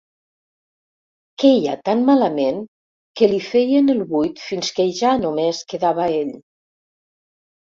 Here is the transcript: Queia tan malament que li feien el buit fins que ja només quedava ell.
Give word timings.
Queia 1.43 1.75
tan 1.89 2.01
malament 2.07 2.57
que 3.21 3.29
li 3.33 3.41
feien 3.49 3.93
el 3.95 4.01
buit 4.15 4.41
fins 4.47 4.73
que 4.79 4.89
ja 5.03 5.13
només 5.27 5.63
quedava 5.75 6.09
ell. 6.19 6.35